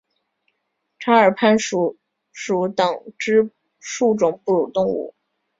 [0.97, 1.99] 长耳攀鼠
[2.33, 5.13] 属等之数种哺乳动物。